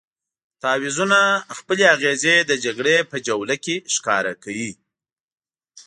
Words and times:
تعویضونه 0.61 1.19
خپلې 1.57 1.83
اغېزې 1.95 2.35
د 2.49 2.51
جګړې 2.65 2.97
په 3.11 3.17
جوله 3.27 3.55
کې 3.63 3.75
ښکاره 3.95 4.33
کوي. 4.43 4.71